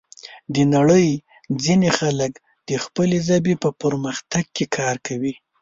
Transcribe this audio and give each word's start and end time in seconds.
د 0.55 0.55
نړۍ 0.75 1.07
ځینې 1.63 1.89
خلک 1.99 2.31
د 2.69 2.71
خپلې 2.83 3.17
ژبې 3.27 3.53
په 3.63 3.69
پرمختګ 3.81 4.45
کې 4.55 4.65
کار 4.77 4.95
کوي. 5.07 5.33